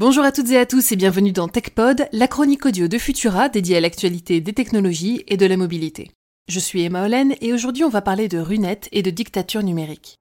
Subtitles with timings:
[0.00, 3.50] Bonjour à toutes et à tous et bienvenue dans TechPod, la chronique audio de Futura
[3.50, 6.10] dédiée à l'actualité des technologies et de la mobilité.
[6.48, 10.18] Je suis Emma Hollen et aujourd'hui on va parler de runettes et de dictature numérique.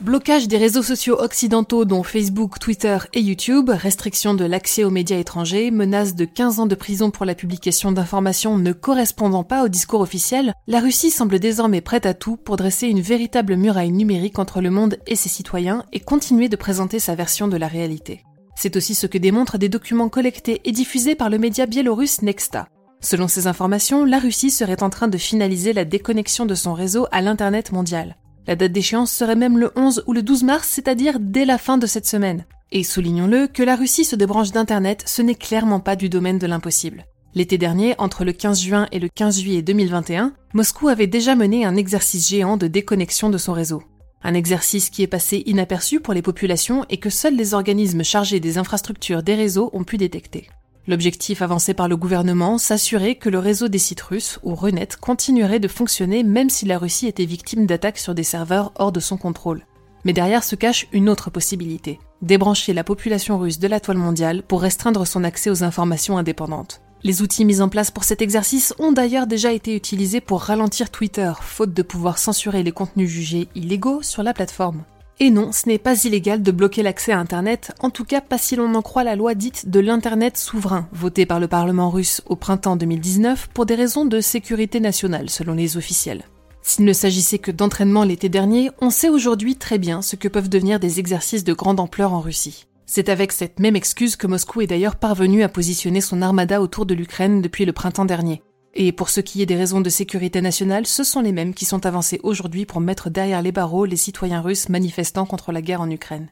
[0.00, 5.18] Blocage des réseaux sociaux occidentaux dont Facebook, Twitter et YouTube, restriction de l'accès aux médias
[5.18, 9.68] étrangers, menace de 15 ans de prison pour la publication d'informations ne correspondant pas au
[9.68, 14.38] discours officiel, la Russie semble désormais prête à tout pour dresser une véritable muraille numérique
[14.38, 18.24] entre le monde et ses citoyens et continuer de présenter sa version de la réalité.
[18.56, 22.68] C'est aussi ce que démontrent des documents collectés et diffusés par le média biélorusse Nexta.
[23.02, 27.06] Selon ces informations, la Russie serait en train de finaliser la déconnexion de son réseau
[27.12, 28.16] à l'Internet mondial.
[28.50, 31.78] La date d'échéance serait même le 11 ou le 12 mars, c'est-à-dire dès la fin
[31.78, 32.46] de cette semaine.
[32.72, 36.48] Et soulignons-le, que la Russie se débranche d'Internet, ce n'est clairement pas du domaine de
[36.48, 37.06] l'impossible.
[37.36, 41.64] L'été dernier, entre le 15 juin et le 15 juillet 2021, Moscou avait déjà mené
[41.64, 43.84] un exercice géant de déconnexion de son réseau.
[44.24, 48.40] Un exercice qui est passé inaperçu pour les populations et que seuls les organismes chargés
[48.40, 50.48] des infrastructures des réseaux ont pu détecter.
[50.90, 55.60] L'objectif avancé par le gouvernement, s'assurer que le réseau des sites russes, ou Runet, continuerait
[55.60, 59.16] de fonctionner même si la Russie était victime d'attaques sur des serveurs hors de son
[59.16, 59.64] contrôle.
[60.04, 64.42] Mais derrière se cache une autre possibilité, débrancher la population russe de la toile mondiale
[64.42, 66.80] pour restreindre son accès aux informations indépendantes.
[67.04, 70.90] Les outils mis en place pour cet exercice ont d'ailleurs déjà été utilisés pour ralentir
[70.90, 74.82] Twitter, faute de pouvoir censurer les contenus jugés illégaux sur la plateforme.
[75.22, 78.38] Et non, ce n'est pas illégal de bloquer l'accès à Internet, en tout cas pas
[78.38, 82.22] si l'on en croit la loi dite de l'Internet souverain, votée par le Parlement russe
[82.24, 86.24] au printemps 2019 pour des raisons de sécurité nationale, selon les officiels.
[86.62, 90.48] S'il ne s'agissait que d'entraînement l'été dernier, on sait aujourd'hui très bien ce que peuvent
[90.48, 92.66] devenir des exercices de grande ampleur en Russie.
[92.86, 96.86] C'est avec cette même excuse que Moscou est d'ailleurs parvenu à positionner son armada autour
[96.86, 98.42] de l'Ukraine depuis le printemps dernier.
[98.74, 101.64] Et pour ce qui est des raisons de sécurité nationale, ce sont les mêmes qui
[101.64, 105.80] sont avancées aujourd'hui pour mettre derrière les barreaux les citoyens russes manifestant contre la guerre
[105.80, 106.30] en Ukraine.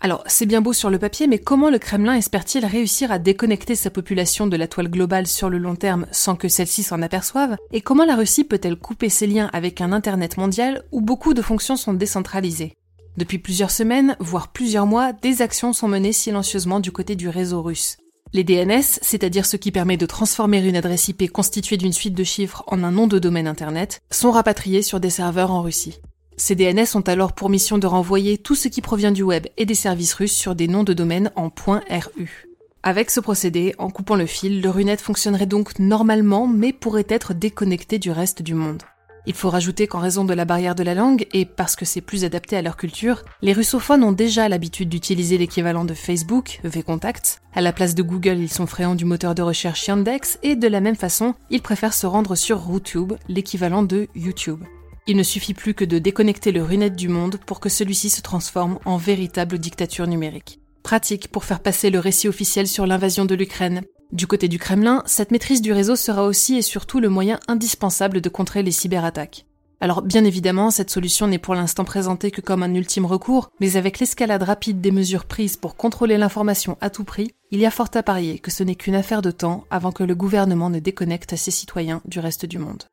[0.00, 3.74] Alors, c'est bien beau sur le papier, mais comment le Kremlin espère-t-il réussir à déconnecter
[3.74, 7.56] sa population de la toile globale sur le long terme sans que celle-ci s'en aperçoive?
[7.72, 11.42] Et comment la Russie peut-elle couper ses liens avec un Internet mondial où beaucoup de
[11.42, 12.74] fonctions sont décentralisées?
[13.16, 17.60] Depuis plusieurs semaines, voire plusieurs mois, des actions sont menées silencieusement du côté du réseau
[17.60, 17.96] russe.
[18.34, 22.24] Les DNS, c'est-à-dire ce qui permet de transformer une adresse IP constituée d'une suite de
[22.24, 26.00] chiffres en un nom de domaine Internet, sont rapatriés sur des serveurs en Russie.
[26.36, 29.64] Ces DNS ont alors pour mission de renvoyer tout ce qui provient du web et
[29.64, 32.46] des services russes sur des noms de domaine en .ru.
[32.82, 37.34] Avec ce procédé, en coupant le fil, le RUNET fonctionnerait donc normalement mais pourrait être
[37.34, 38.82] déconnecté du reste du monde.
[39.28, 42.00] Il faut rajouter qu'en raison de la barrière de la langue, et parce que c'est
[42.00, 47.42] plus adapté à leur culture, les russophones ont déjà l'habitude d'utiliser l'équivalent de Facebook, VContact.
[47.52, 50.66] À la place de Google, ils sont friands du moteur de recherche Yandex, et de
[50.66, 54.64] la même façon, ils préfèrent se rendre sur RooTube, l'équivalent de YouTube.
[55.06, 58.22] Il ne suffit plus que de déconnecter le runet du monde pour que celui-ci se
[58.22, 60.58] transforme en véritable dictature numérique.
[60.82, 65.02] Pratique pour faire passer le récit officiel sur l'invasion de l'Ukraine, du côté du Kremlin,
[65.06, 69.44] cette maîtrise du réseau sera aussi et surtout le moyen indispensable de contrer les cyberattaques.
[69.80, 73.76] Alors bien évidemment, cette solution n'est pour l'instant présentée que comme un ultime recours, mais
[73.76, 77.70] avec l'escalade rapide des mesures prises pour contrôler l'information à tout prix, il y a
[77.70, 80.80] fort à parier que ce n'est qu'une affaire de temps avant que le gouvernement ne
[80.80, 82.84] déconnecte ses citoyens du reste du monde.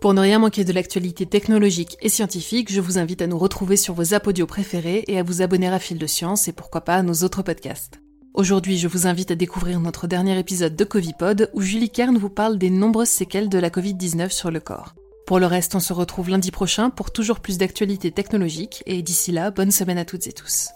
[0.00, 3.76] Pour ne rien manquer de l'actualité technologique et scientifique, je vous invite à nous retrouver
[3.76, 6.94] sur vos apodios préférés et à vous abonner à Fil de Science et pourquoi pas
[6.94, 8.00] à nos autres podcasts.
[8.32, 12.30] Aujourd'hui, je vous invite à découvrir notre dernier épisode de Covipod où Julie Kern vous
[12.30, 14.94] parle des nombreuses séquelles de la Covid-19 sur le corps.
[15.26, 19.32] Pour le reste, on se retrouve lundi prochain pour toujours plus d'actualités technologiques et d'ici
[19.32, 20.68] là, bonne semaine à toutes et tous.